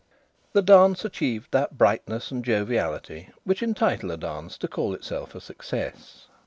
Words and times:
The 0.53 0.63
dance 0.63 1.05
achieved 1.05 1.51
that 1.51 1.77
brightness 1.77 2.31
and 2.31 2.43
joviality 2.43 3.29
which 3.43 3.61
entitle 3.61 4.09
a 4.09 4.17
dance 4.17 4.57
to 4.57 4.67
call 4.67 4.95
itself 4.95 5.35
a 5.35 5.39
success. 5.39 6.25